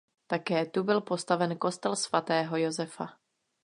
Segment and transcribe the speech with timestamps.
[0.27, 3.09] Také tu byl postaven kostel svatého Josefa.